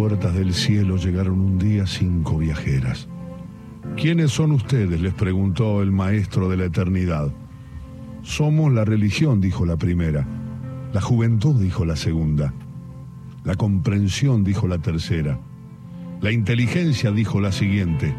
puertas 0.00 0.32
del 0.32 0.54
cielo 0.54 0.96
llegaron 0.96 1.38
un 1.40 1.58
día 1.58 1.86
cinco 1.86 2.38
viajeras. 2.38 3.06
¿Quiénes 3.98 4.30
son 4.30 4.52
ustedes? 4.52 4.98
les 4.98 5.12
preguntó 5.12 5.82
el 5.82 5.92
maestro 5.92 6.48
de 6.48 6.56
la 6.56 6.64
eternidad. 6.64 7.30
Somos 8.22 8.72
la 8.72 8.86
religión, 8.86 9.42
dijo 9.42 9.66
la 9.66 9.76
primera. 9.76 10.26
La 10.94 11.02
juventud, 11.02 11.60
dijo 11.60 11.84
la 11.84 11.96
segunda. 11.96 12.54
La 13.44 13.56
comprensión, 13.56 14.42
dijo 14.42 14.66
la 14.66 14.78
tercera. 14.78 15.38
La 16.22 16.32
inteligencia, 16.32 17.10
dijo 17.10 17.38
la 17.38 17.52
siguiente. 17.52 18.16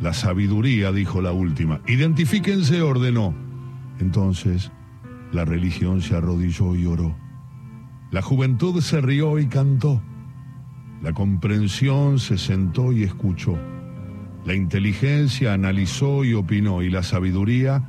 La 0.00 0.14
sabiduría, 0.14 0.90
dijo 0.90 1.22
la 1.22 1.30
última. 1.30 1.82
Identifíquense, 1.86 2.82
ordenó. 2.82 3.32
Entonces, 4.00 4.72
la 5.30 5.44
religión 5.44 6.02
se 6.02 6.16
arrodilló 6.16 6.74
y 6.74 6.86
oró. 6.86 7.14
La 8.10 8.22
juventud 8.22 8.80
se 8.80 9.00
rió 9.00 9.38
y 9.38 9.46
cantó. 9.46 10.02
La 11.02 11.12
comprensión 11.12 12.18
se 12.18 12.38
sentó 12.38 12.92
y 12.92 13.02
escuchó. 13.02 13.58
La 14.44 14.54
inteligencia 14.54 15.52
analizó 15.52 16.24
y 16.24 16.34
opinó. 16.34 16.82
Y 16.82 16.90
la 16.90 17.02
sabiduría, 17.02 17.88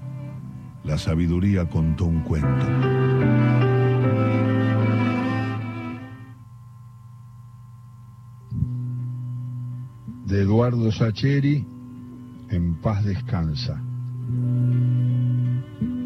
la 0.83 0.97
sabiduría 0.97 1.69
contó 1.69 2.05
un 2.05 2.21
cuento. 2.21 2.65
de 10.25 10.41
Eduardo 10.41 10.91
Sacheri, 10.91 11.63
En 12.49 12.75
paz 12.81 13.05
descansa. 13.05 13.79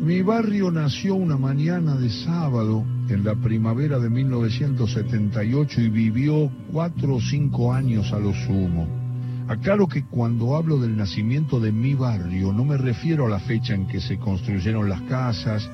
Mi 0.01 0.21
barrio 0.21 0.69
nació 0.69 1.15
una 1.15 1.37
mañana 1.37 1.95
de 1.95 2.09
sábado 2.09 2.85
en 3.09 3.23
la 3.23 3.35
primavera 3.35 3.99
de 3.99 4.09
1978 4.09 5.81
y 5.81 5.89
vivió 5.89 6.51
cuatro 6.71 7.15
o 7.15 7.21
cinco 7.21 7.73
años 7.73 8.11
a 8.11 8.19
lo 8.19 8.33
sumo. 8.33 8.87
Aclaro 9.47 9.87
que 9.87 10.03
cuando 10.03 10.57
hablo 10.57 10.77
del 10.77 10.97
nacimiento 10.97 11.59
de 11.59 11.71
mi 11.71 11.93
barrio 11.93 12.51
no 12.51 12.65
me 12.65 12.77
refiero 12.77 13.27
a 13.27 13.29
la 13.29 13.39
fecha 13.39 13.73
en 13.73 13.87
que 13.87 14.01
se 14.01 14.17
construyeron 14.17 14.89
las 14.89 15.01
casas, 15.03 15.69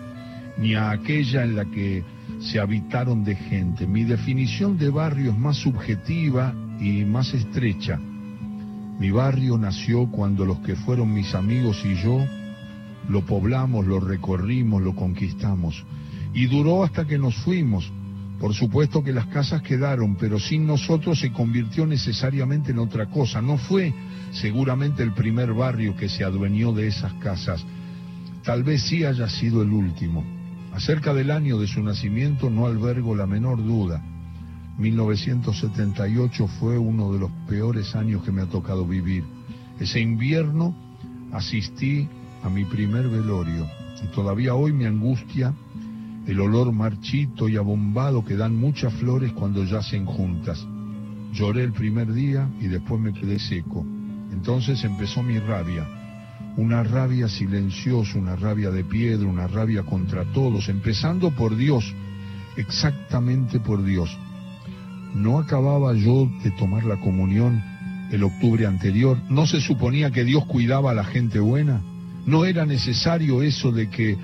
ni 0.58 0.76
a 0.76 0.92
aquella 0.92 1.44
en 1.44 1.56
la 1.56 1.66
que 1.66 2.04
se 2.40 2.60
habitaron 2.60 3.24
de 3.24 3.36
gente. 3.36 3.88
Mi 3.88 4.04
definición 4.04 4.78
de 4.78 4.90
barrio 4.90 5.32
es 5.32 5.38
más 5.38 5.58
subjetiva 5.58 6.54
y 6.80 7.04
más 7.04 7.34
estrecha. 7.34 8.00
Mi 9.00 9.10
barrio 9.10 9.58
nació 9.58 10.08
cuando 10.12 10.46
los 10.46 10.60
que 10.60 10.76
fueron 10.76 11.14
mis 11.14 11.34
amigos 11.34 11.84
y 11.84 11.96
yo 11.96 12.24
lo 13.10 13.26
poblamos, 13.26 13.86
lo 13.88 14.00
recorrimos, 14.00 14.82
lo 14.82 14.96
conquistamos. 14.96 15.84
Y 16.34 16.48
duró 16.48 16.84
hasta 16.84 17.06
que 17.06 17.18
nos 17.18 17.36
fuimos. 17.36 17.92
Por 18.40 18.54
supuesto 18.54 19.04
que 19.04 19.14
las 19.14 19.28
casas 19.28 19.62
quedaron, 19.62 20.16
pero 20.16 20.40
sin 20.40 20.68
nosotros 20.68 21.20
se 21.20 21.32
convirtió 21.32 21.86
necesariamente 21.86 22.72
en 22.72 22.80
otra 22.80 23.06
cosa. 23.06 23.42
No 23.42 23.58
fue 23.58 23.94
seguramente 24.32 25.04
el 25.04 25.14
primer 25.14 25.54
barrio 25.54 25.96
que 25.96 26.10
se 26.10 26.24
adueñó 26.24 26.74
de 26.74 26.88
esas 26.88 27.14
casas. 27.14 27.64
Tal 28.44 28.64
vez 28.64 28.82
sí 28.84 29.06
haya 29.06 29.30
sido 29.30 29.62
el 29.62 29.70
último. 29.70 30.26
Acerca 30.74 31.14
del 31.14 31.32
año 31.32 31.60
de 31.60 31.68
su 31.68 31.82
nacimiento 31.82 32.50
no 32.50 32.66
albergo 32.66 33.16
la 33.16 33.28
menor 33.28 33.64
duda. 33.64 34.04
1978 34.78 36.48
fue 36.60 36.78
uno 36.78 37.14
de 37.14 37.20
los 37.20 37.32
peores 37.48 37.96
años 37.96 38.24
que 38.24 38.32
me 38.32 38.42
ha 38.42 38.48
tocado 38.48 38.86
vivir. 38.86 39.24
Ese 39.80 40.00
invierno 40.00 40.76
asistí 41.32 42.08
a 42.44 42.50
mi 42.50 42.66
primer 42.66 43.08
velorio 43.08 43.68
y 44.04 44.08
todavía 44.08 44.56
hoy 44.56 44.74
me 44.74 44.88
angustia 44.88 45.54
el 46.28 46.40
olor 46.40 46.72
marchito 46.72 47.50
y 47.50 47.58
abombado 47.58 48.24
que 48.24 48.36
dan 48.36 48.56
muchas 48.56 48.94
flores 48.94 49.34
cuando 49.34 49.64
yacen 49.66 50.06
juntas. 50.06 50.66
Lloré 51.34 51.64
el 51.64 51.74
primer 51.74 52.14
día 52.14 52.50
y 52.62 52.68
después 52.68 53.02
me 53.02 53.14
quedé 53.14 53.40
seco. 53.40 53.86
Entonces 54.32 54.84
empezó 54.84 55.22
mi 55.24 55.40
rabia. 55.40 55.88
Una 56.56 56.84
rabia 56.84 57.28
silenciosa, 57.28 58.18
una 58.18 58.36
rabia 58.36 58.70
de 58.70 58.84
piedra, 58.84 59.28
una 59.28 59.48
rabia 59.48 59.84
contra 59.84 60.24
todos, 60.34 60.70
empezando 60.70 61.32
por 61.32 61.56
Dios, 61.56 61.94
exactamente 62.58 63.60
por 63.60 63.84
Dios. 63.84 64.16
¿No 65.16 65.40
acababa 65.40 65.94
yo 65.94 66.30
de 66.44 66.52
tomar 66.52 66.84
la 66.86 67.00
comunión 67.00 67.64
el 68.12 68.24
octubre 68.24 68.66
anterior? 68.66 69.18
¿No 69.30 69.48
se 69.48 69.60
suponía 69.60 70.12
que 70.12 70.24
Dios 70.24 70.46
cuidaba 70.46 70.92
a 70.92 70.96
la 70.96 71.04
gente 71.04 71.40
buena? 71.40 71.82
¿No 72.26 72.46
era 72.46 72.66
necesario 72.66 73.42
eso 73.42 73.72
de 73.72 73.90
que 73.90 74.18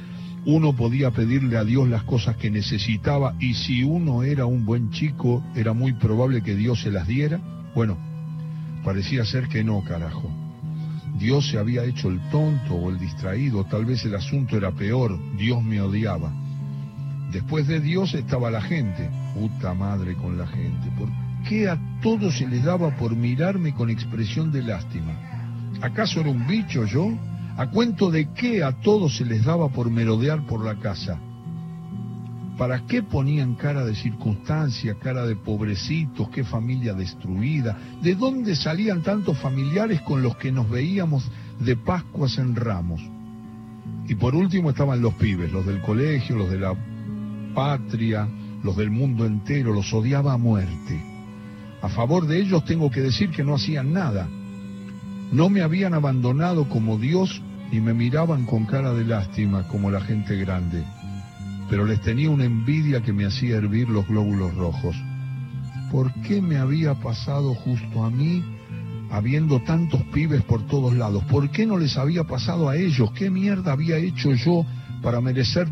uno 0.46 0.74
podía 0.74 1.12
pedirle 1.12 1.58
a 1.58 1.64
Dios 1.64 1.88
las 1.90 2.04
cosas 2.04 2.38
que 2.38 2.50
necesitaba 2.50 3.36
y 3.40 3.54
si 3.54 3.84
uno 3.84 4.24
era 4.24 4.46
un 4.46 4.66
buen 4.66 4.92
chico 4.92 5.44
era 5.56 5.74
muy 5.74 5.94
probable 5.94 6.42
que 6.42 6.56
Dios 6.56 6.82
se 6.82 6.92
las 6.92 7.08
diera? 7.08 7.40
Bueno, 7.76 7.98
parecía 8.84 9.26
ser 9.26 9.48
que 9.48 9.64
no, 9.64 9.84
carajo. 9.84 10.32
Dios 11.18 11.50
se 11.50 11.58
había 11.58 11.84
hecho 11.84 12.10
el 12.10 12.20
tonto 12.30 12.76
o 12.76 12.90
el 12.90 12.98
distraído, 12.98 13.66
tal 13.66 13.86
vez 13.86 14.06
el 14.06 14.16
asunto 14.16 14.56
era 14.56 14.72
peor, 14.72 15.20
Dios 15.38 15.62
me 15.62 15.82
odiaba. 15.82 16.32
Después 17.32 17.68
de 17.68 17.80
Dios 17.80 18.14
estaba 18.16 18.50
la 18.50 18.62
gente. 18.62 19.10
Puta 19.36 19.74
madre 19.74 20.16
con 20.16 20.38
la 20.38 20.48
gente. 20.48 20.90
¿Por 20.98 21.10
qué 21.48 21.70
a 21.70 21.78
todos 22.02 22.38
se 22.38 22.48
les 22.48 22.64
daba 22.64 22.96
por 22.98 23.16
mirarme 23.16 23.74
con 23.74 23.90
expresión 23.90 24.52
de 24.52 24.64
lástima? 24.64 25.14
¿Acaso 25.82 26.22
era 26.22 26.32
un 26.32 26.48
bicho 26.48 26.86
yo? 26.86 27.12
¿A 27.60 27.70
cuento 27.70 28.10
de 28.10 28.32
qué 28.32 28.64
a 28.64 28.72
todos 28.72 29.18
se 29.18 29.26
les 29.26 29.44
daba 29.44 29.68
por 29.68 29.92
merodear 29.92 30.48
por 30.48 30.64
la 30.64 30.80
casa? 30.80 31.20
¿Para 32.58 32.86
qué 32.86 33.04
ponían 33.04 33.56
cara 33.56 33.84
de 33.84 33.96
circunstancia, 33.96 34.96
cara 34.98 35.26
de 35.26 35.36
pobrecitos, 35.36 36.30
qué 36.30 36.46
familia 36.46 36.94
destruida? 36.94 37.78
¿De 38.02 38.16
dónde 38.16 38.56
salían 38.56 39.04
tantos 39.04 39.38
familiares 39.40 40.00
con 40.04 40.22
los 40.22 40.38
que 40.38 40.54
nos 40.54 40.70
veíamos 40.70 41.30
de 41.60 41.76
Pascuas 41.76 42.38
en 42.38 42.56
Ramos? 42.56 43.02
Y 44.08 44.16
por 44.16 44.36
último 44.36 44.70
estaban 44.70 45.02
los 45.02 45.16
pibes, 45.16 45.52
los 45.52 45.66
del 45.66 45.82
colegio, 45.82 46.38
los 46.38 46.50
de 46.50 46.60
la 46.60 46.74
patria, 47.54 48.26
los 48.64 48.78
del 48.78 48.90
mundo 48.90 49.26
entero, 49.26 49.74
los 49.74 49.94
odiaba 49.94 50.32
a 50.32 50.38
muerte. 50.38 51.04
A 51.82 51.90
favor 51.90 52.26
de 52.26 52.40
ellos 52.40 52.64
tengo 52.64 52.90
que 52.90 53.02
decir 53.02 53.32
que 53.32 53.44
no 53.44 53.56
hacían 53.56 53.92
nada. 53.92 54.30
No 55.34 55.50
me 55.50 55.62
habían 55.62 55.94
abandonado 55.94 56.70
como 56.70 56.98
Dios 56.98 57.44
ni 57.72 57.80
me 57.80 57.94
miraban 57.94 58.46
con 58.46 58.66
cara 58.66 58.94
de 58.94 59.06
lástima 59.06 59.68
como 59.68 59.92
la 59.92 60.02
gente 60.02 60.36
grande, 60.38 60.84
pero 61.70 61.86
les 61.86 62.02
tenía 62.02 62.30
una 62.30 62.46
envidia 62.46 63.02
que 63.02 63.14
me 63.14 63.26
hacía 63.26 63.58
hervir 63.58 63.90
los 63.90 64.08
glóbulos 64.08 64.56
rojos. 64.56 64.96
¿Por 65.92 66.14
qué 66.22 66.42
me 66.42 66.58
había 66.58 66.96
pasado 66.96 67.54
justo 67.56 68.04
a 68.04 68.10
mí, 68.10 68.44
habiendo 69.12 69.62
tantos 69.62 70.02
pibes 70.14 70.44
por 70.44 70.66
todos 70.68 70.94
lados? 70.96 71.24
¿Por 71.26 71.50
qué 71.50 71.66
no 71.66 71.78
les 71.78 71.98
había 71.98 72.24
pasado 72.24 72.70
a 72.70 72.76
ellos? 72.76 73.12
¿Qué 73.12 73.30
mierda 73.30 73.72
había 73.72 73.98
hecho 73.98 74.34
yo 74.34 74.66
para 75.02 75.22
merecer 75.22 75.68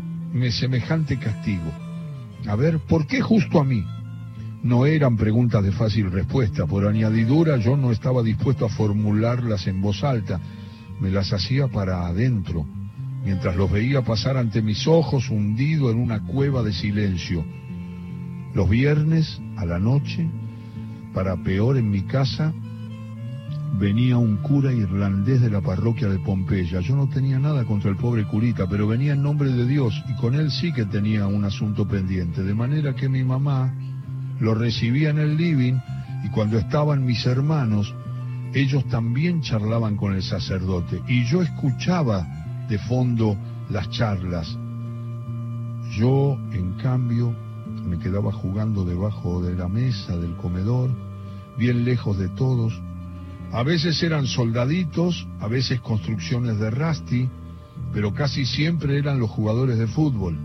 semejante 0.50 1.18
castigo? 1.18 1.72
A 2.46 2.56
ver, 2.56 2.78
¿por 2.78 3.06
qué 3.06 3.20
justo 3.20 3.60
a 3.60 3.64
mí? 3.64 3.84
No 4.62 4.86
eran 4.86 5.16
preguntas 5.16 5.62
de 5.62 5.72
fácil 5.72 6.10
respuesta. 6.10 6.66
Por 6.66 6.86
añadidura, 6.86 7.56
yo 7.58 7.76
no 7.76 7.92
estaba 7.92 8.22
dispuesto 8.22 8.66
a 8.66 8.68
formularlas 8.68 9.66
en 9.66 9.80
voz 9.80 10.02
alta. 10.02 10.40
Me 11.00 11.10
las 11.10 11.32
hacía 11.32 11.68
para 11.68 12.06
adentro, 12.06 12.66
mientras 13.24 13.56
los 13.56 13.70
veía 13.70 14.02
pasar 14.02 14.36
ante 14.36 14.62
mis 14.62 14.86
ojos 14.86 15.30
hundido 15.30 15.90
en 15.90 15.98
una 15.98 16.24
cueva 16.24 16.62
de 16.62 16.72
silencio. 16.72 17.44
Los 18.54 18.68
viernes, 18.68 19.40
a 19.56 19.64
la 19.64 19.78
noche, 19.78 20.28
para 21.14 21.36
peor 21.36 21.76
en 21.76 21.90
mi 21.90 22.02
casa, 22.02 22.52
venía 23.78 24.16
un 24.16 24.38
cura 24.38 24.72
irlandés 24.72 25.40
de 25.40 25.50
la 25.50 25.60
parroquia 25.60 26.08
de 26.08 26.18
Pompeya. 26.18 26.80
Yo 26.80 26.96
no 26.96 27.08
tenía 27.08 27.38
nada 27.38 27.64
contra 27.64 27.90
el 27.90 27.96
pobre 27.96 28.24
curita, 28.24 28.66
pero 28.68 28.88
venía 28.88 29.12
en 29.12 29.22
nombre 29.22 29.50
de 29.50 29.66
Dios 29.66 29.94
y 30.08 30.14
con 30.14 30.34
él 30.34 30.50
sí 30.50 30.72
que 30.72 30.84
tenía 30.86 31.26
un 31.26 31.44
asunto 31.44 31.86
pendiente. 31.86 32.42
De 32.42 32.54
manera 32.54 32.94
que 32.94 33.08
mi 33.08 33.22
mamá 33.22 33.72
lo 34.40 34.54
recibía 34.54 35.10
en 35.10 35.18
el 35.18 35.36
living 35.36 35.74
y 36.24 36.28
cuando 36.30 36.58
estaban 36.58 37.04
mis 37.04 37.24
hermanos, 37.26 37.94
ellos 38.54 38.84
también 38.88 39.40
charlaban 39.42 39.96
con 39.96 40.14
el 40.14 40.22
sacerdote 40.22 41.02
y 41.06 41.24
yo 41.24 41.42
escuchaba 41.42 42.26
de 42.68 42.78
fondo 42.78 43.36
las 43.70 43.88
charlas. 43.90 44.56
Yo, 45.96 46.38
en 46.52 46.74
cambio, 46.82 47.34
me 47.84 47.98
quedaba 47.98 48.32
jugando 48.32 48.84
debajo 48.84 49.42
de 49.42 49.54
la 49.54 49.68
mesa 49.68 50.16
del 50.16 50.36
comedor, 50.36 50.90
bien 51.56 51.84
lejos 51.84 52.18
de 52.18 52.28
todos, 52.28 52.78
a 53.52 53.62
veces 53.62 54.02
eran 54.02 54.26
soldaditos, 54.26 55.26
a 55.40 55.48
veces 55.48 55.80
construcciones 55.80 56.58
de 56.58 56.70
Rasti, 56.70 57.28
pero 57.92 58.12
casi 58.12 58.44
siempre 58.44 58.98
eran 58.98 59.18
los 59.18 59.30
jugadores 59.30 59.78
de 59.78 59.86
fútbol. 59.86 60.36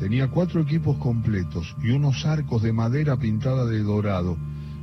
Tenía 0.00 0.28
cuatro 0.28 0.60
equipos 0.60 0.96
completos 0.98 1.74
y 1.82 1.90
unos 1.90 2.26
arcos 2.26 2.62
de 2.62 2.72
madera 2.72 3.16
pintada 3.16 3.64
de 3.64 3.82
dorado. 3.82 4.36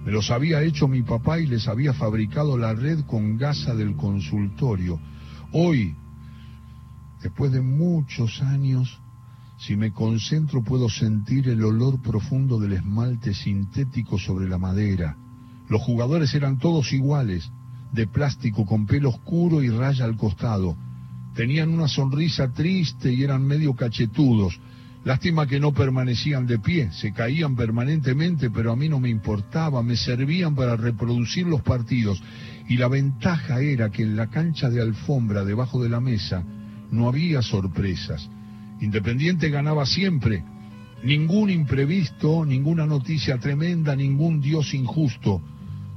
Me 0.05 0.11
los 0.11 0.31
había 0.31 0.61
hecho 0.61 0.87
mi 0.87 1.01
papá 1.01 1.39
y 1.39 1.45
les 1.45 1.67
había 1.67 1.93
fabricado 1.93 2.57
la 2.57 2.73
red 2.73 3.01
con 3.05 3.37
gasa 3.37 3.73
del 3.73 3.95
consultorio. 3.95 4.99
Hoy, 5.53 5.95
después 7.21 7.51
de 7.51 7.61
muchos 7.61 8.41
años, 8.41 8.99
si 9.57 9.77
me 9.77 9.93
concentro 9.93 10.61
puedo 10.61 10.89
sentir 10.89 11.47
el 11.47 11.63
olor 11.63 12.01
profundo 12.01 12.59
del 12.59 12.73
esmalte 12.73 13.33
sintético 13.33 14.19
sobre 14.19 14.49
la 14.49 14.57
madera 14.57 15.15
Los 15.69 15.81
jugadores 15.81 16.33
eran 16.35 16.57
todos 16.57 16.91
iguales, 16.91 17.49
de 17.93 18.07
plástico 18.07 18.65
con 18.65 18.85
pelo 18.85 19.09
oscuro 19.09 19.63
y 19.63 19.69
raya 19.69 20.03
al 20.03 20.17
costado. 20.17 20.75
Tenían 21.35 21.69
una 21.69 21.87
sonrisa 21.87 22.51
triste 22.51 23.13
y 23.13 23.23
eran 23.23 23.45
medio 23.45 23.73
cachetudos. 23.73 24.59
Lástima 25.03 25.47
que 25.47 25.59
no 25.59 25.73
permanecían 25.73 26.47
de 26.47 26.59
pie, 26.59 26.89
se 26.93 27.11
caían 27.11 27.57
permanentemente, 27.57 28.49
pero 28.49 28.71
a 28.71 28.75
mí 28.77 28.87
no 28.87 29.01
me 29.01 29.09
importaba, 29.09 29.83
me 29.83 29.97
servían 29.97 30.55
para 30.55 30.77
reproducir 30.77 31.45
los 31.45 31.61
partidos. 31.61 32.23
Y 32.69 32.77
la 32.77 32.87
ventaja 32.87 33.59
era 33.59 33.89
que 33.89 34.03
en 34.03 34.15
la 34.15 34.27
cancha 34.27 34.69
de 34.69 34.81
alfombra 34.81 35.43
debajo 35.43 35.83
de 35.83 35.89
la 35.89 35.99
mesa 35.99 36.43
no 36.89 37.09
había 37.09 37.41
sorpresas. 37.41 38.29
Independiente 38.79 39.49
ganaba 39.49 39.85
siempre. 39.85 40.43
Ningún 41.03 41.49
imprevisto, 41.49 42.45
ninguna 42.45 42.85
noticia 42.85 43.37
tremenda, 43.39 43.97
ningún 43.97 44.39
dios 44.39 44.73
injusto. 44.73 45.41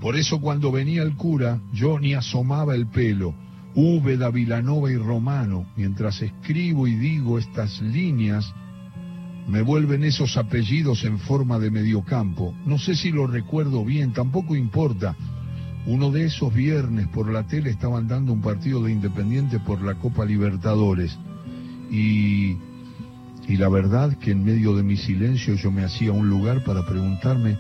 Por 0.01 0.17
eso 0.17 0.41
cuando 0.41 0.73
venía 0.73 1.03
el 1.03 1.15
cura, 1.15 1.61
yo 1.73 2.01
ni 2.01 2.15
asomaba 2.15 2.75
el 2.75 2.89
pelo. 2.89 3.35
Úbeda, 3.77 4.31
Vilanova 4.31 4.91
y 4.91 4.97
Romano, 4.97 5.67
mientras 5.77 6.23
escribo 6.23 6.89
y 6.89 6.97
digo 6.97 7.39
estas 7.39 7.81
líneas, 7.83 8.53
me 9.49 9.63
vuelven 9.63 10.03
esos 10.03 10.37
apellidos 10.37 11.05
en 11.05 11.19
forma 11.19 11.59
de 11.59 11.71
mediocampo. 11.71 12.55
No 12.65 12.79
sé 12.79 12.97
si 12.97 13.13
lo 13.13 13.27
recuerdo 13.27 13.85
bien, 13.85 14.13
tampoco 14.13 14.57
importa. 14.57 15.15
Uno 15.87 16.11
de 16.11 16.25
esos 16.25 16.53
viernes 16.53 17.07
por 17.09 17.31
la 17.31 17.47
tele 17.47 17.71
estaban 17.71 18.09
dando 18.09 18.33
un 18.33 18.41
partido 18.41 18.83
de 18.83 18.91
Independiente 18.91 19.61
por 19.61 19.83
la 19.83 19.95
Copa 19.95 20.25
Libertadores. 20.25 21.17
Y, 21.93 22.57
y 23.47 23.57
la 23.57 23.69
verdad 23.69 24.19
que 24.19 24.33
en 24.33 24.45
medio 24.45 24.75
de 24.75 24.83
mi 24.83 24.97
silencio 24.97 25.55
yo 25.55 25.71
me 25.71 25.85
hacía 25.85 26.11
un 26.11 26.29
lugar 26.29 26.65
para 26.65 26.85
preguntarme 26.85 27.57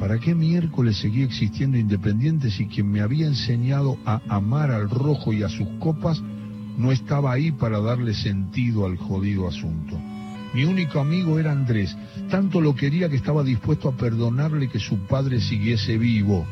¿para 0.00 0.18
qué 0.18 0.34
miércoles 0.34 0.96
seguía 0.96 1.26
existiendo 1.26 1.76
Independiente 1.76 2.50
si 2.50 2.66
quien 2.66 2.90
me 2.90 3.02
había 3.02 3.26
enseñado 3.26 3.98
a 4.04 4.20
amar 4.28 4.72
al 4.72 4.90
rojo 4.90 5.32
y 5.32 5.44
a 5.44 5.48
sus 5.48 5.68
copas 5.78 6.20
no 6.76 6.90
estaba 6.90 7.32
ahí 7.32 7.52
para 7.52 7.78
darle 7.80 8.14
sentido 8.14 8.86
al 8.86 8.96
jodido 8.96 9.46
asunto? 9.46 9.96
Mi 10.52 10.64
único 10.64 11.00
amigo 11.00 11.38
era 11.38 11.52
Andrés. 11.52 11.96
Tanto 12.28 12.60
lo 12.60 12.74
quería 12.74 13.08
que 13.08 13.16
estaba 13.16 13.42
dispuesto 13.44 13.88
a 13.88 13.96
perdonarle 13.96 14.68
que 14.68 14.80
su 14.80 14.98
padre 15.06 15.40
siguiese 15.40 15.96
vivo. 15.96 16.46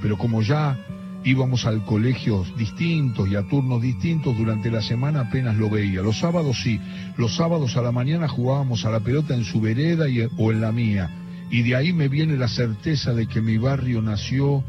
Pero 0.00 0.16
como 0.16 0.42
ya 0.42 0.78
íbamos 1.24 1.64
al 1.64 1.84
colegio 1.84 2.44
distintos 2.56 3.28
y 3.28 3.34
a 3.34 3.48
turnos 3.48 3.80
distintos, 3.82 4.36
durante 4.36 4.70
la 4.70 4.82
semana 4.82 5.20
apenas 5.20 5.56
lo 5.56 5.70
veía. 5.70 6.02
Los 6.02 6.20
sábados 6.20 6.60
sí, 6.62 6.80
los 7.16 7.34
sábados 7.34 7.76
a 7.76 7.82
la 7.82 7.90
mañana 7.90 8.28
jugábamos 8.28 8.84
a 8.84 8.90
la 8.90 9.00
pelota 9.00 9.34
en 9.34 9.44
su 9.44 9.60
vereda 9.60 10.04
o 10.38 10.52
en 10.52 10.60
la 10.60 10.70
mía. 10.70 11.10
Y 11.50 11.62
de 11.62 11.76
ahí 11.76 11.92
me 11.92 12.08
viene 12.08 12.36
la 12.36 12.48
certeza 12.48 13.14
de 13.14 13.26
que 13.26 13.40
mi 13.40 13.58
barrio 13.58 14.02
nació 14.02 14.62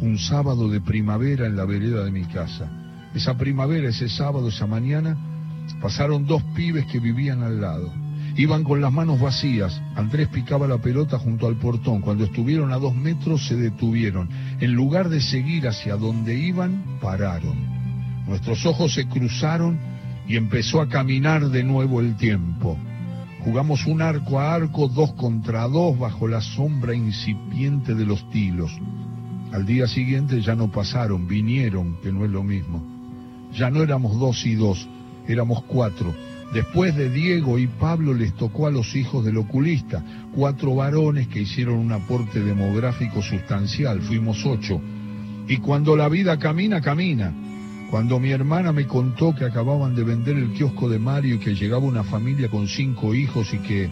un 0.00 0.18
sábado 0.18 0.68
de 0.68 0.80
primavera 0.80 1.46
en 1.46 1.56
la 1.56 1.64
vereda 1.64 2.04
de 2.04 2.10
mi 2.10 2.24
casa. 2.24 2.70
Esa 3.14 3.36
primavera, 3.36 3.88
ese 3.88 4.08
sábado, 4.08 4.48
esa 4.48 4.66
mañana, 4.66 5.16
Pasaron 5.80 6.26
dos 6.26 6.42
pibes 6.54 6.86
que 6.86 7.00
vivían 7.00 7.42
al 7.42 7.60
lado. 7.60 7.92
Iban 8.36 8.64
con 8.64 8.80
las 8.80 8.92
manos 8.92 9.20
vacías. 9.20 9.80
Andrés 9.96 10.28
picaba 10.28 10.66
la 10.66 10.78
pelota 10.78 11.18
junto 11.18 11.46
al 11.46 11.56
portón. 11.56 12.00
Cuando 12.00 12.24
estuvieron 12.24 12.72
a 12.72 12.76
dos 12.76 12.94
metros 12.94 13.46
se 13.46 13.56
detuvieron. 13.56 14.28
En 14.60 14.72
lugar 14.72 15.08
de 15.08 15.20
seguir 15.20 15.66
hacia 15.66 15.96
donde 15.96 16.36
iban, 16.36 16.98
pararon. 17.00 17.56
Nuestros 18.26 18.64
ojos 18.66 18.94
se 18.94 19.08
cruzaron 19.08 19.78
y 20.28 20.36
empezó 20.36 20.80
a 20.80 20.88
caminar 20.88 21.48
de 21.48 21.64
nuevo 21.64 22.00
el 22.00 22.16
tiempo. 22.16 22.78
Jugamos 23.40 23.86
un 23.86 24.02
arco 24.02 24.38
a 24.38 24.54
arco, 24.54 24.86
dos 24.86 25.12
contra 25.14 25.66
dos, 25.66 25.98
bajo 25.98 26.28
la 26.28 26.42
sombra 26.42 26.94
incipiente 26.94 27.94
de 27.94 28.04
los 28.04 28.28
tilos. 28.30 28.70
Al 29.52 29.66
día 29.66 29.88
siguiente 29.88 30.40
ya 30.42 30.54
no 30.54 30.70
pasaron, 30.70 31.26
vinieron, 31.26 31.96
que 32.02 32.12
no 32.12 32.24
es 32.24 32.30
lo 32.30 32.44
mismo. 32.44 32.82
Ya 33.52 33.70
no 33.70 33.82
éramos 33.82 34.18
dos 34.20 34.46
y 34.46 34.54
dos, 34.54 34.86
éramos 35.32 35.62
cuatro. 35.64 36.14
Después 36.52 36.96
de 36.96 37.08
Diego 37.08 37.58
y 37.58 37.68
Pablo 37.68 38.12
les 38.12 38.34
tocó 38.34 38.66
a 38.66 38.72
los 38.72 38.96
hijos 38.96 39.24
del 39.24 39.36
oculista, 39.36 40.04
cuatro 40.34 40.74
varones 40.74 41.28
que 41.28 41.42
hicieron 41.42 41.78
un 41.78 41.92
aporte 41.92 42.40
demográfico 42.40 43.22
sustancial, 43.22 44.00
fuimos 44.00 44.44
ocho. 44.44 44.80
Y 45.46 45.58
cuando 45.58 45.96
la 45.96 46.08
vida 46.08 46.38
camina, 46.38 46.80
camina. 46.80 47.32
Cuando 47.90 48.20
mi 48.20 48.30
hermana 48.30 48.72
me 48.72 48.86
contó 48.86 49.34
que 49.34 49.44
acababan 49.44 49.94
de 49.94 50.04
vender 50.04 50.36
el 50.36 50.52
kiosco 50.52 50.88
de 50.88 50.98
Mario 50.98 51.36
y 51.36 51.38
que 51.38 51.54
llegaba 51.54 51.84
una 51.84 52.04
familia 52.04 52.48
con 52.48 52.68
cinco 52.68 53.14
hijos 53.14 53.52
y 53.52 53.58
que 53.58 53.90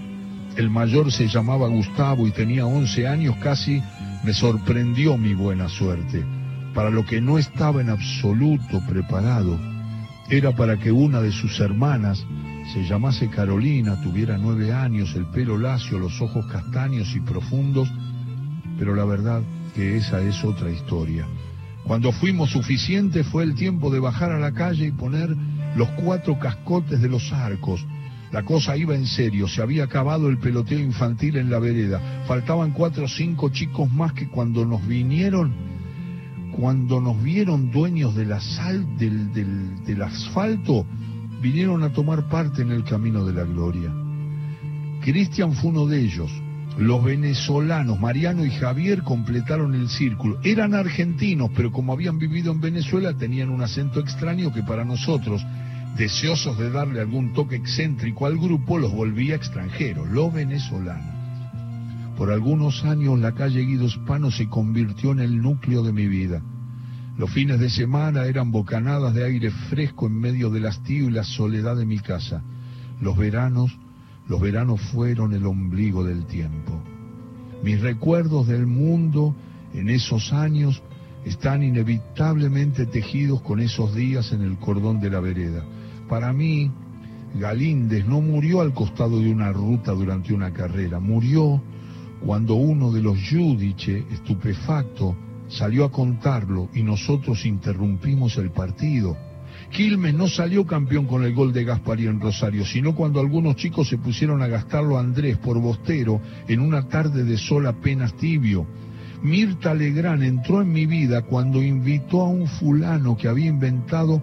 el 0.57 0.71
mayor 0.71 1.13
se 1.13 1.29
llamaba 1.29 1.69
Gustavo 1.69 2.27
y 2.27 2.33
tenía 2.33 2.67
once 2.67 3.07
años, 3.07 3.37
casi 3.37 3.83
me 4.25 4.33
sorprendió 4.33 5.17
mi 5.17 5.35
buena 5.35 5.69
suerte. 5.69 6.25
Para 6.75 6.91
lo 6.91 7.05
que 7.05 7.21
no 7.21 7.39
estaba 7.39 7.81
en 7.81 7.91
absoluto 7.91 8.81
preparado, 8.89 9.59
era 10.31 10.55
para 10.55 10.79
que 10.79 10.93
una 10.93 11.21
de 11.21 11.33
sus 11.33 11.59
hermanas 11.59 12.25
se 12.73 12.85
llamase 12.85 13.31
Carolina, 13.31 14.01
tuviera 14.03 14.37
nueve 14.37 14.73
años, 14.75 15.15
el 15.15 15.25
pelo 15.27 15.57
lacio, 15.57 15.99
los 15.99 16.21
ojos 16.21 16.45
castaños 16.47 17.15
y 17.17 17.21
profundos, 17.21 17.91
pero 18.79 18.95
la 18.95 19.07
verdad 19.07 19.43
que 19.75 19.97
esa 19.97 20.21
es 20.21 20.45
otra 20.45 20.71
historia. 20.71 21.27
Cuando 21.85 22.13
fuimos 22.13 22.51
suficientes 22.51 23.27
fue 23.27 23.45
el 23.45 23.55
tiempo 23.55 23.91
de 23.91 24.01
bajar 24.01 24.31
a 24.33 24.39
la 24.39 24.53
calle 24.53 24.87
y 24.87 24.93
poner 24.93 25.35
los 25.77 25.89
cuatro 25.93 26.39
cascotes 26.39 27.01
de 27.01 27.09
los 27.09 27.33
arcos. 27.33 27.87
La 28.31 28.43
cosa 28.43 28.77
iba 28.77 28.95
en 28.95 29.07
serio, 29.07 29.49
se 29.49 29.63
había 29.63 29.85
acabado 29.85 30.29
el 30.29 30.37
peloteo 30.37 30.79
infantil 30.79 31.39
en 31.39 31.51
la 31.51 31.59
vereda. 31.59 32.25
Faltaban 32.27 32.73
cuatro 32.73 33.05
o 33.05 33.09
cinco 33.09 33.49
chicos 33.49 33.91
más 33.91 34.13
que 34.13 34.29
cuando 34.29 34.67
nos 34.67 34.87
vinieron 34.87 35.78
cuando 36.59 37.01
nos 37.01 37.23
vieron 37.23 37.71
dueños 37.71 38.17
del, 38.17 38.35
del 38.99 40.03
asfalto, 40.03 40.85
vinieron 41.41 41.85
a 41.85 41.93
tomar 41.93 42.29
parte 42.29 42.63
en 42.63 42.73
el 42.73 42.83
camino 42.83 43.25
de 43.25 43.33
la 43.33 43.45
gloria. 43.45 43.93
Cristian 45.01 45.53
fue 45.53 45.71
uno 45.71 45.87
de 45.87 46.01
ellos. 46.01 46.31
Los 46.77 47.05
venezolanos, 47.05 48.01
Mariano 48.01 48.45
y 48.45 48.51
Javier, 48.51 49.03
completaron 49.03 49.75
el 49.75 49.89
círculo. 49.89 50.39
Eran 50.43 50.75
argentinos, 50.75 51.51
pero 51.55 51.71
como 51.71 51.93
habían 51.93 52.19
vivido 52.19 52.51
en 52.51 52.61
Venezuela, 52.61 53.17
tenían 53.17 53.51
un 53.51 53.63
acento 53.63 54.01
extraño 54.01 54.53
que 54.53 54.65
para 54.65 54.85
nosotros, 54.85 55.45
deseosos 55.97 56.59
de 56.59 56.71
darle 56.71 57.01
algún 57.01 57.35
toque 57.35 57.55
excéntrico 57.55 58.27
al 58.27 58.37
grupo, 58.37 58.79
los 58.79 58.93
volvía 58.93 59.37
extranjeros, 59.37 60.09
los 60.09 60.33
venezolanos. 60.33 61.15
Por 62.17 62.33
algunos 62.33 62.85
años 62.85 63.17
la 63.21 63.33
calle 63.33 63.61
Guido 63.61 63.87
Hispano 63.87 64.33
se 64.33 64.49
convirtió 64.49 65.13
en 65.13 65.21
el 65.21 65.41
núcleo 65.41 65.85
de 65.85 65.93
mi 65.93 66.09
vida. 66.09 66.43
Los 67.19 67.33
fines 67.33 67.59
de 67.59 67.69
semana 67.69 68.27
eran 68.27 68.53
bocanadas 68.53 69.13
de 69.13 69.25
aire 69.25 69.51
fresco 69.51 70.07
en 70.07 70.21
medio 70.21 70.51
del 70.51 70.67
hastío 70.67 71.09
y 71.09 71.11
la 71.11 71.25
soledad 71.25 71.77
de 71.77 71.85
mi 71.85 71.99
casa. 71.99 72.45
Los 73.01 73.17
veranos, 73.17 73.77
los 74.29 74.41
veranos 74.41 74.81
fueron 74.93 75.35
el 75.35 75.45
ombligo 75.45 76.05
del 76.05 76.27
tiempo. 76.27 76.81
Mis 77.65 77.81
recuerdos 77.81 78.47
del 78.47 78.69
mundo 78.69 79.35
en 79.75 79.89
esos 79.91 80.33
años 80.33 80.81
están 81.25 81.65
inevitablemente 81.65 82.87
tejidos 82.87 83.43
con 83.43 83.59
esos 83.59 83.97
días 83.97 84.31
en 84.31 84.43
el 84.43 84.57
cordón 84.57 85.01
de 85.01 85.11
la 85.11 85.19
vereda. 85.19 85.65
Para 86.09 86.33
mí, 86.33 86.71
Galíndez 87.35 88.07
no 88.07 88.21
murió 88.21 88.61
al 88.61 88.73
costado 88.73 89.19
de 89.19 89.33
una 89.33 89.51
ruta 89.51 89.91
durante 89.91 90.33
una 90.33 90.53
carrera, 90.53 91.01
murió 91.01 91.61
cuando 92.25 92.55
uno 92.55 92.93
de 92.93 93.03
los 93.03 93.19
Yudiche, 93.19 94.07
estupefacto, 94.13 95.17
salió 95.49 95.85
a 95.85 95.93
contarlo 95.93 96.69
y 96.75 96.83
nosotros 96.83 97.45
interrumpimos 97.47 98.37
el 98.37 98.51
partido. 98.51 99.17
Quilmes 99.71 100.15
no 100.15 100.29
salió 100.29 100.67
campeón 100.67 101.07
con 101.07 101.25
el 101.25 101.35
gol 101.35 101.53
de 101.53 101.65
Gaspari 101.65 102.07
en 102.07 102.21
Rosario, 102.21 102.65
sino 102.65 102.95
cuando 102.95 103.21
algunos 103.21 103.57
chicos 103.57 103.89
se 103.89 103.99
pusieron 103.99 104.43
a 104.43 104.47
gastarlo 104.47 104.97
a 104.97 105.01
Andrés 105.01 105.37
por 105.39 105.61
Bostero 105.61 106.21
en 106.49 106.61
una 106.61 106.89
tarde 106.89 107.25
de 107.25 107.37
sol 107.37 107.67
apenas 107.67 108.15
tibio. 108.15 108.67
Mirta 109.23 109.75
Legrán 109.75 110.23
entró 110.23 110.63
en 110.63 110.73
mi 110.73 110.87
vida 110.87 111.23
cuando 111.23 111.63
invitó 111.63 112.23
a 112.23 112.29
un 112.29 112.47
fulano 112.47 113.17
que 113.17 113.29
había 113.29 113.47
inventado 113.47 114.23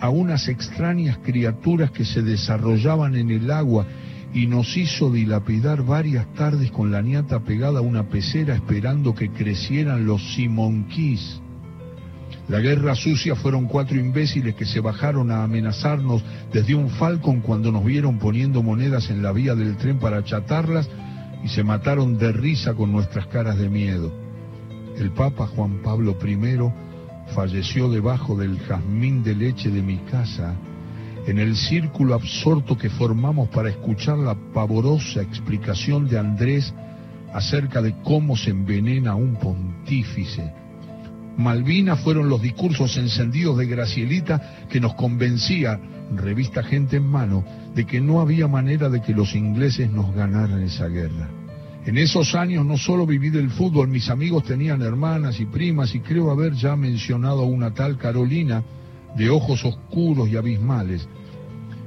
a 0.00 0.10
unas 0.10 0.48
extrañas 0.48 1.18
criaturas 1.18 1.90
que 1.90 2.04
se 2.04 2.22
desarrollaban 2.22 3.16
en 3.16 3.30
el 3.30 3.50
agua 3.50 3.86
y 4.34 4.48
nos 4.48 4.76
hizo 4.76 5.12
dilapidar 5.12 5.84
varias 5.84 6.26
tardes 6.34 6.72
con 6.72 6.90
la 6.90 7.00
niata 7.00 7.40
pegada 7.40 7.78
a 7.78 7.82
una 7.82 8.08
pecera 8.08 8.56
esperando 8.56 9.14
que 9.14 9.30
crecieran 9.30 10.06
los 10.06 10.34
simonquís. 10.34 11.40
La 12.48 12.58
guerra 12.58 12.96
sucia 12.96 13.36
fueron 13.36 13.66
cuatro 13.66 13.96
imbéciles 13.96 14.56
que 14.56 14.66
se 14.66 14.80
bajaron 14.80 15.30
a 15.30 15.44
amenazarnos 15.44 16.22
desde 16.52 16.74
un 16.74 16.90
falcón 16.90 17.40
cuando 17.40 17.70
nos 17.70 17.84
vieron 17.84 18.18
poniendo 18.18 18.62
monedas 18.62 19.08
en 19.08 19.22
la 19.22 19.32
vía 19.32 19.54
del 19.54 19.76
tren 19.76 20.00
para 20.00 20.18
achatarlas 20.18 20.90
y 21.44 21.48
se 21.48 21.62
mataron 21.62 22.18
de 22.18 22.32
risa 22.32 22.74
con 22.74 22.90
nuestras 22.90 23.28
caras 23.28 23.56
de 23.56 23.70
miedo. 23.70 24.12
El 24.98 25.12
Papa 25.12 25.46
Juan 25.46 25.80
Pablo 25.82 26.18
I 26.22 27.32
falleció 27.32 27.88
debajo 27.88 28.36
del 28.36 28.58
jazmín 28.58 29.22
de 29.22 29.36
leche 29.36 29.70
de 29.70 29.80
mi 29.80 29.98
casa 29.98 30.54
en 31.26 31.38
el 31.38 31.56
círculo 31.56 32.14
absorto 32.14 32.76
que 32.76 32.90
formamos 32.90 33.48
para 33.48 33.70
escuchar 33.70 34.18
la 34.18 34.34
pavorosa 34.34 35.22
explicación 35.22 36.06
de 36.06 36.18
Andrés 36.18 36.74
acerca 37.32 37.80
de 37.80 37.94
cómo 38.02 38.36
se 38.36 38.50
envenena 38.50 39.14
un 39.14 39.36
pontífice. 39.36 40.52
Malvinas 41.36 42.00
fueron 42.00 42.28
los 42.28 42.42
discursos 42.42 42.96
encendidos 42.96 43.58
de 43.58 43.66
Gracielita 43.66 44.66
que 44.68 44.80
nos 44.80 44.94
convencía, 44.94 45.80
revista 46.14 46.62
Gente 46.62 46.98
en 46.98 47.06
Mano, 47.06 47.44
de 47.74 47.86
que 47.86 48.00
no 48.00 48.20
había 48.20 48.46
manera 48.46 48.88
de 48.88 49.02
que 49.02 49.14
los 49.14 49.34
ingleses 49.34 49.90
nos 49.90 50.14
ganaran 50.14 50.62
esa 50.62 50.86
guerra. 50.86 51.28
En 51.86 51.98
esos 51.98 52.34
años 52.34 52.64
no 52.64 52.78
solo 52.78 53.04
viví 53.04 53.30
del 53.30 53.50
fútbol, 53.50 53.88
mis 53.88 54.08
amigos 54.10 54.44
tenían 54.44 54.80
hermanas 54.82 55.40
y 55.40 55.46
primas 55.46 55.94
y 55.94 56.00
creo 56.00 56.30
haber 56.30 56.52
ya 56.52 56.76
mencionado 56.76 57.42
a 57.42 57.46
una 57.46 57.74
tal 57.74 57.98
Carolina 57.98 58.62
de 59.16 59.30
ojos 59.30 59.64
oscuros 59.64 60.28
y 60.28 60.36
abismales. 60.36 61.08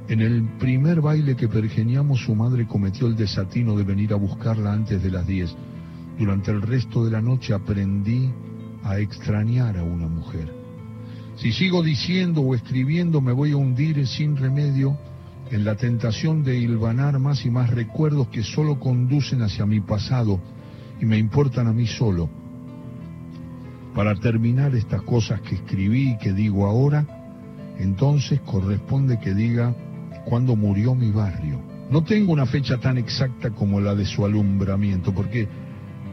En 0.08 0.20
el 0.20 0.42
primer 0.58 1.00
baile 1.00 1.36
que 1.36 1.48
pergeniamos 1.48 2.20
su 2.20 2.34
madre 2.34 2.66
cometió 2.66 3.06
el 3.06 3.16
desatino 3.16 3.76
de 3.76 3.84
venir 3.84 4.12
a 4.12 4.16
buscarla 4.16 4.72
antes 4.72 5.02
de 5.02 5.10
las 5.10 5.26
diez. 5.26 5.54
Durante 6.18 6.50
el 6.50 6.62
resto 6.62 7.04
de 7.04 7.10
la 7.10 7.20
noche 7.20 7.52
aprendí 7.52 8.30
a 8.82 8.98
extrañar 8.98 9.76
a 9.76 9.82
una 9.82 10.08
mujer. 10.08 10.52
Si 11.36 11.52
sigo 11.52 11.82
diciendo 11.82 12.40
o 12.40 12.54
escribiendo 12.54 13.20
me 13.20 13.32
voy 13.32 13.52
a 13.52 13.56
hundir 13.56 14.06
sin 14.06 14.36
remedio 14.36 14.96
en 15.50 15.64
la 15.64 15.76
tentación 15.76 16.42
de 16.42 16.58
hilvanar 16.58 17.18
más 17.18 17.44
y 17.44 17.50
más 17.50 17.70
recuerdos 17.70 18.28
que 18.28 18.42
solo 18.42 18.80
conducen 18.80 19.42
hacia 19.42 19.66
mi 19.66 19.80
pasado 19.80 20.40
y 21.00 21.04
me 21.04 21.18
importan 21.18 21.66
a 21.66 21.72
mí 21.72 21.86
solo. 21.86 22.28
Para 23.94 24.14
terminar 24.14 24.74
estas 24.74 25.02
cosas 25.02 25.40
que 25.42 25.56
escribí 25.56 26.12
y 26.12 26.18
que 26.18 26.32
digo 26.32 26.66
ahora, 26.66 27.17
entonces 27.78 28.40
corresponde 28.40 29.18
que 29.20 29.34
diga 29.34 29.74
cuándo 30.24 30.56
murió 30.56 30.94
mi 30.94 31.10
barrio. 31.10 31.60
No 31.90 32.04
tengo 32.04 32.32
una 32.32 32.46
fecha 32.46 32.78
tan 32.78 32.98
exacta 32.98 33.50
como 33.50 33.80
la 33.80 33.94
de 33.94 34.04
su 34.04 34.24
alumbramiento, 34.24 35.14
porque 35.14 35.48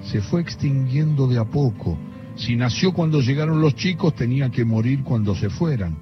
se 0.04 0.22
fue 0.22 0.42
extinguiendo 0.42 1.28
de 1.28 1.38
a 1.38 1.46
poco. 1.46 1.98
Si 2.36 2.56
nació 2.56 2.94
cuando 2.94 3.22
llegaron 3.22 3.62
los 3.62 3.76
chicos, 3.76 4.16
tenía 4.16 4.50
que 4.50 4.64
morir 4.64 5.04
cuando 5.04 5.36
se 5.36 5.50
fueran. 5.50 5.98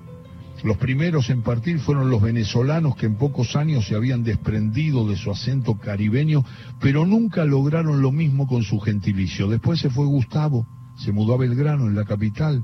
Los 0.64 0.78
primeros 0.78 1.30
en 1.30 1.42
partir 1.42 1.80
fueron 1.80 2.10
los 2.10 2.22
venezolanos 2.22 2.96
que 2.96 3.06
en 3.06 3.16
pocos 3.16 3.56
años 3.56 3.86
se 3.86 3.96
habían 3.96 4.24
desprendido 4.24 5.08
de 5.08 5.18
su 5.18 5.30
acento 5.30 5.78
caribeño, 5.78 6.46
pero 6.80 7.06
nunca 7.06 7.44
lograron 7.44 8.02
lo 8.02 8.12
mismo 8.14 8.48
con 8.48 8.64
su 8.64 8.80
gentilicio. 8.80 9.50
Después 9.50 9.80
se 9.82 9.90
fue 9.90 10.06
Gustavo, 10.06 10.66
se 10.96 11.12
mudó 11.12 11.34
a 11.34 11.38
Belgrano, 11.38 11.88
en 11.88 11.96
la 11.96 12.06
capital. 12.06 12.64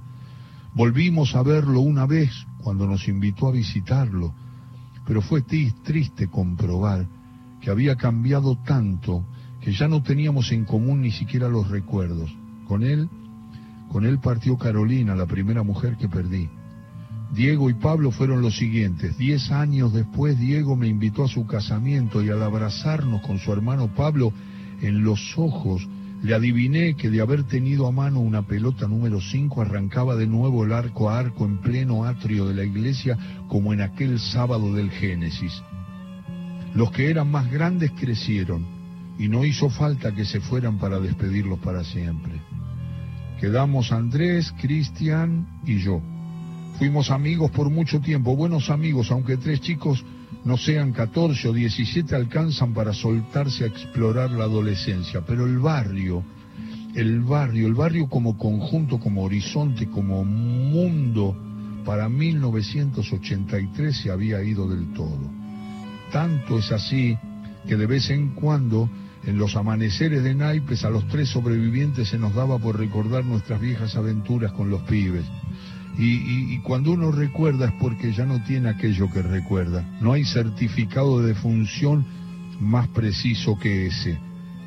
Volvimos 0.73 1.35
a 1.35 1.43
verlo 1.43 1.81
una 1.81 2.05
vez 2.05 2.31
cuando 2.61 2.85
nos 2.87 3.07
invitó 3.07 3.47
a 3.47 3.51
visitarlo, 3.51 4.33
pero 5.05 5.21
fue 5.21 5.41
triste 5.41 6.27
comprobar 6.27 7.07
que 7.61 7.69
había 7.69 7.95
cambiado 7.95 8.57
tanto 8.65 9.25
que 9.61 9.73
ya 9.73 9.87
no 9.87 10.01
teníamos 10.03 10.51
en 10.51 10.65
común 10.65 11.01
ni 11.01 11.11
siquiera 11.11 11.49
los 11.49 11.69
recuerdos. 11.69 12.33
Con 12.67 12.83
él, 12.83 13.09
con 13.91 14.05
él 14.05 14.19
partió 14.19 14.57
Carolina, 14.57 15.15
la 15.15 15.25
primera 15.25 15.63
mujer 15.63 15.97
que 15.97 16.07
perdí. 16.07 16.49
Diego 17.33 17.69
y 17.69 17.73
Pablo 17.73 18.11
fueron 18.11 18.41
los 18.41 18.57
siguientes. 18.57 19.17
Diez 19.17 19.51
años 19.51 19.93
después, 19.93 20.39
Diego 20.39 20.75
me 20.75 20.87
invitó 20.87 21.25
a 21.25 21.27
su 21.27 21.45
casamiento 21.45 22.23
y 22.23 22.29
al 22.29 22.41
abrazarnos 22.41 23.21
con 23.21 23.37
su 23.39 23.51
hermano 23.51 23.87
Pablo 23.93 24.33
en 24.81 25.03
los 25.03 25.37
ojos, 25.37 25.87
le 26.21 26.35
adiviné 26.35 26.95
que 26.95 27.09
de 27.09 27.21
haber 27.21 27.43
tenido 27.43 27.87
a 27.87 27.91
mano 27.91 28.19
una 28.19 28.41
pelota 28.41 28.87
número 28.87 29.21
5 29.21 29.61
arrancaba 29.61 30.15
de 30.15 30.27
nuevo 30.27 30.65
el 30.65 30.73
arco 30.73 31.09
a 31.09 31.17
arco 31.17 31.45
en 31.45 31.59
pleno 31.59 32.03
atrio 32.03 32.45
de 32.45 32.55
la 32.55 32.65
iglesia 32.65 33.17
como 33.47 33.73
en 33.73 33.81
aquel 33.81 34.19
sábado 34.19 34.73
del 34.73 34.91
Génesis. 34.91 35.63
Los 36.75 36.91
que 36.91 37.09
eran 37.09 37.31
más 37.31 37.49
grandes 37.49 37.91
crecieron 37.91 38.65
y 39.17 39.29
no 39.29 39.45
hizo 39.45 39.69
falta 39.69 40.13
que 40.13 40.25
se 40.25 40.41
fueran 40.41 40.77
para 40.77 40.99
despedirlos 40.99 41.59
para 41.59 41.83
siempre. 41.83 42.33
Quedamos 43.39 43.91
Andrés, 43.93 44.53
Cristian 44.59 45.47
y 45.65 45.77
yo. 45.77 46.01
Fuimos 46.77 47.11
amigos 47.11 47.51
por 47.51 47.69
mucho 47.69 48.01
tiempo, 48.01 48.35
buenos 48.35 48.69
amigos, 48.69 49.09
aunque 49.11 49.37
tres 49.37 49.61
chicos 49.61 50.03
no 50.43 50.57
sean 50.57 50.91
14 50.91 51.49
o 51.49 51.53
17 51.53 52.15
alcanzan 52.15 52.73
para 52.73 52.93
soltarse 52.93 53.63
a 53.63 53.67
explorar 53.67 54.31
la 54.31 54.45
adolescencia, 54.45 55.21
pero 55.21 55.45
el 55.45 55.59
barrio, 55.59 56.23
el 56.95 57.21
barrio, 57.21 57.67
el 57.67 57.73
barrio 57.73 58.07
como 58.07 58.37
conjunto, 58.37 58.99
como 58.99 59.23
horizonte, 59.23 59.87
como 59.87 60.23
mundo, 60.23 61.35
para 61.85 62.09
1983 62.09 63.97
se 63.97 64.11
había 64.11 64.43
ido 64.43 64.67
del 64.67 64.93
todo. 64.93 65.19
Tanto 66.11 66.59
es 66.59 66.71
así 66.71 67.17
que 67.67 67.75
de 67.75 67.85
vez 67.85 68.09
en 68.09 68.29
cuando 68.29 68.89
en 69.25 69.37
los 69.37 69.55
amaneceres 69.55 70.23
de 70.23 70.33
naipes 70.33 70.85
a 70.85 70.89
los 70.89 71.07
tres 71.07 71.29
sobrevivientes 71.29 72.09
se 72.09 72.17
nos 72.17 72.33
daba 72.33 72.57
por 72.57 72.77
recordar 72.77 73.25
nuestras 73.25 73.59
viejas 73.59 73.95
aventuras 73.95 74.51
con 74.53 74.69
los 74.69 74.81
pibes. 74.83 75.25
Y, 75.97 76.57
cuando 76.59 76.91
uno 76.91 77.11
recuerda 77.11 77.65
es 77.65 77.73
porque 77.73 78.13
ya 78.13 78.25
no 78.25 78.41
tiene 78.43 78.69
aquello 78.69 79.09
que 79.11 79.21
recuerda. 79.21 79.83
No 80.01 80.13
hay 80.13 80.23
certificado 80.23 81.19
de 81.19 81.29
defunción 81.29 82.05
más 82.59 82.87
preciso 82.89 83.57
que 83.59 83.87
ese. 83.87 84.17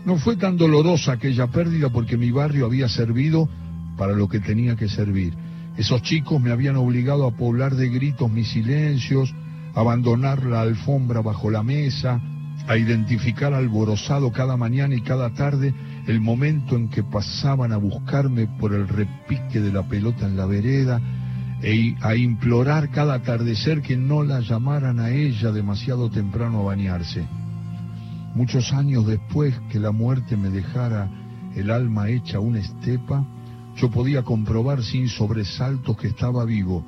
No 0.04 0.18
fue 0.18 0.36
tan 0.36 0.56
dolorosa 0.56 1.12
aquella 1.12 1.46
pérdida 1.46 1.90
porque 1.90 2.18
mi 2.18 2.30
barrio 2.30 2.66
había 2.66 2.88
servido 2.88 3.48
para 3.96 4.12
lo 4.12 4.28
que 4.28 4.40
tenía 4.40 4.76
que 4.76 4.88
servir. 4.88 5.34
Esos 5.76 6.02
chicos 6.02 6.40
me 6.40 6.50
habían 6.50 6.76
obligado 6.76 7.26
a 7.26 7.36
poblar 7.36 7.76
de 7.76 7.88
gritos 7.88 8.30
mis 8.30 8.50
silencios, 8.50 9.34
abandonar 9.74 10.44
la 10.44 10.60
alfombra 10.60 11.22
bajo 11.22 11.50
la 11.50 11.62
mesa, 11.62 12.20
a 12.69 12.76
identificar 12.76 13.52
alborozado 13.54 14.31
cada 14.33 14.57
mañana 14.57 14.95
y 14.95 15.02
cada 15.02 15.31
tarde 15.35 15.75
el 16.07 16.21
momento 16.21 16.76
en 16.76 16.88
que 16.88 17.02
pasaban 17.02 17.73
a 17.73 17.76
buscarme 17.76 18.47
por 18.47 18.75
el 18.75 18.88
repique 18.88 19.61
de 19.61 19.73
la 19.73 19.83
pelota 19.83 20.26
en 20.26 20.37
la 20.37 20.47
vereda, 20.47 21.00
e 21.62 21.95
a 22.02 22.16
implorar 22.16 22.90
cada 22.90 23.14
atardecer 23.14 23.83
que 23.83 23.97
no 23.97 24.25
la 24.25 24.40
llamaran 24.40 24.99
a 24.99 25.11
ella 25.11 25.52
demasiado 25.52 26.11
temprano 26.11 26.61
a 26.61 26.75
bañarse. 26.75 27.25
Muchos 28.35 28.73
años 28.73 29.07
después 29.07 29.54
que 29.71 29.78
la 29.78 29.92
muerte 29.92 30.37
me 30.37 30.50
dejara 30.50 31.09
el 31.54 31.71
alma 31.71 32.09
hecha 32.09 32.40
una 32.40 32.59
estepa, 32.59 33.25
yo 33.76 33.90
podía 33.90 34.23
comprobar 34.23 34.83
sin 34.83 35.09
sobresaltos 35.09 35.97
que 35.97 36.09
estaba 36.09 36.45
vivo. 36.45 36.85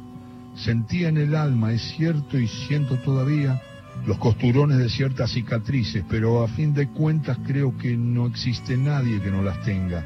Sentía 0.57 1.09
en 1.09 1.19
el 1.19 1.37
alma, 1.37 1.73
es 1.73 1.83
cierto 1.97 2.38
y 2.38 2.49
siento 2.49 2.97
todavía, 2.97 3.61
los 4.06 4.18
costurones 4.18 4.78
de 4.78 4.88
ciertas 4.88 5.32
cicatrices, 5.32 6.04
pero 6.08 6.42
a 6.42 6.48
fin 6.48 6.74
de 6.74 6.88
cuentas 6.88 7.38
creo 7.46 7.76
que 7.76 7.96
no 7.96 8.26
existe 8.26 8.76
nadie 8.76 9.20
que 9.20 9.30
no 9.30 9.42
las 9.42 9.60
tenga. 9.62 10.04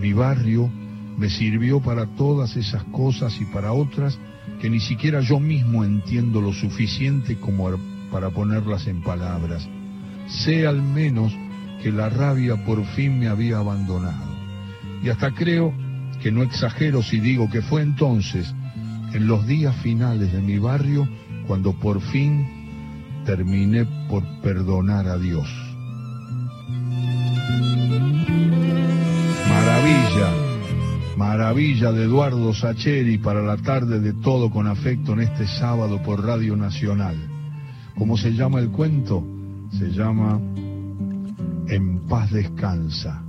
Mi 0.00 0.12
barrio, 0.12 0.70
me 1.16 1.28
sirvió 1.28 1.80
para 1.80 2.06
todas 2.06 2.56
esas 2.56 2.84
cosas 2.84 3.38
y 3.40 3.44
para 3.44 3.72
otras 3.72 4.18
que 4.60 4.70
ni 4.70 4.80
siquiera 4.80 5.20
yo 5.20 5.38
mismo 5.38 5.84
entiendo 5.84 6.40
lo 6.40 6.52
suficiente 6.52 7.36
como 7.38 7.70
para 8.10 8.30
ponerlas 8.30 8.86
en 8.86 9.02
palabras. 9.02 9.68
Sé 10.26 10.66
al 10.66 10.82
menos 10.82 11.32
que 11.82 11.92
la 11.92 12.08
rabia 12.08 12.64
por 12.64 12.84
fin 12.86 13.18
me 13.18 13.28
había 13.28 13.58
abandonado. 13.58 14.32
Y 15.02 15.08
hasta 15.08 15.32
creo 15.32 15.74
que 16.22 16.30
no 16.30 16.42
exagero 16.42 17.02
si 17.02 17.18
digo 17.18 17.50
que 17.50 17.62
fue 17.62 17.82
entonces, 17.82 18.54
en 19.12 19.26
los 19.26 19.46
días 19.46 19.74
finales 19.82 20.32
de 20.32 20.40
mi 20.40 20.58
barrio, 20.58 21.08
cuando 21.46 21.72
por 21.72 22.00
fin 22.00 22.61
terminé 23.24 23.86
por 24.08 24.22
perdonar 24.42 25.08
a 25.08 25.18
Dios. 25.18 25.48
Maravilla 29.48 30.52
Maravilla 31.16 31.92
de 31.92 32.04
Eduardo 32.04 32.54
Sacheri 32.54 33.18
para 33.18 33.42
la 33.42 33.56
tarde 33.56 34.00
de 34.00 34.12
todo 34.14 34.50
con 34.50 34.66
afecto 34.66 35.12
en 35.12 35.20
este 35.20 35.46
sábado 35.46 36.02
por 36.02 36.24
Radio 36.24 36.56
Nacional. 36.56 37.16
¿Cómo 37.96 38.16
se 38.16 38.32
llama 38.32 38.60
el 38.60 38.70
cuento? 38.70 39.22
Se 39.78 39.90
llama 39.90 40.40
En 41.68 42.00
paz 42.08 42.30
descansa. 42.32 43.20